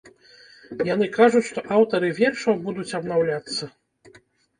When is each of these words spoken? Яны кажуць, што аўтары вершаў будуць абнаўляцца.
Яны 0.93 1.09
кажуць, 1.17 1.43
што 1.49 1.63
аўтары 1.75 2.09
вершаў 2.21 2.57
будуць 2.69 2.87
абнаўляцца. 3.01 3.69